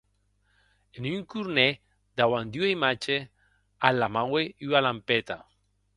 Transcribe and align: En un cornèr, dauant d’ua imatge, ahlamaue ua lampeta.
En 0.97 1.05
un 1.09 1.21
cornèr, 1.33 1.73
dauant 2.17 2.49
d’ua 2.51 2.69
imatge, 2.75 3.17
ahlamaue 3.87 4.43
ua 4.67 4.79
lampeta. 4.85 5.37